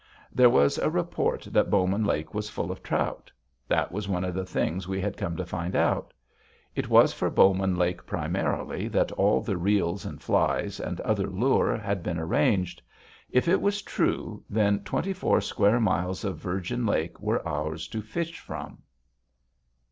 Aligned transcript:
There 0.33 0.49
was 0.49 0.79
a 0.79 0.89
report 0.89 1.47
that 1.51 1.69
Bowman 1.69 2.03
Lake 2.05 2.33
was 2.33 2.49
full 2.49 2.71
of 2.71 2.81
trout. 2.81 3.31
That 3.67 3.91
was 3.91 4.09
one 4.09 4.23
of 4.23 4.33
the 4.33 4.47
things 4.47 4.87
we 4.87 4.99
had 4.99 5.15
come 5.15 5.37
to 5.37 5.45
find 5.45 5.75
out. 5.75 6.11
It 6.73 6.89
was 6.89 7.13
for 7.13 7.29
Bowman 7.29 7.77
Lake 7.77 8.03
primarily 8.07 8.87
that 8.87 9.11
all 9.11 9.41
the 9.41 9.57
reels 9.57 10.03
and 10.03 10.19
flies 10.19 10.79
and 10.79 10.99
other 11.01 11.27
lure 11.27 11.77
had 11.77 12.01
been 12.01 12.17
arranged. 12.17 12.81
If 13.29 13.47
it 13.47 13.61
was 13.61 13.83
true, 13.83 14.43
then 14.49 14.79
twenty 14.79 15.13
four 15.13 15.39
square 15.39 15.79
miles 15.79 16.23
of 16.25 16.37
virgin 16.37 16.83
lake 16.87 17.19
were 17.19 17.47
ours 17.47 17.87
to 17.89 18.01
fish 18.01 18.39
from. 18.39 18.79